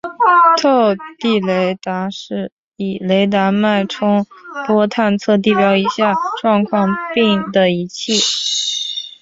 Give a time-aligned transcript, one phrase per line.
[0.63, 4.25] 透地雷达是以雷达脉冲
[4.65, 8.19] 波探测地表以下状况并的仪器。